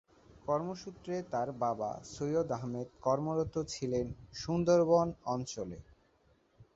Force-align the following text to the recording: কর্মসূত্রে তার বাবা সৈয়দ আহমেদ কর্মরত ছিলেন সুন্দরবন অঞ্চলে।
কর্মসূত্রে 0.47 1.15
তার 1.31 1.49
বাবা 1.63 1.89
সৈয়দ 2.13 2.49
আহমেদ 2.57 2.87
কর্মরত 3.05 3.55
ছিলেন 3.73 4.05
সুন্দরবন 4.35 5.07
অঞ্চলে। 5.25 5.77